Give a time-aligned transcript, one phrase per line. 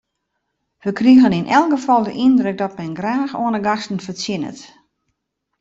[0.83, 4.59] Wy krigen yn elk gefal de yndruk dat men graach oan de gasten fertsjinnet.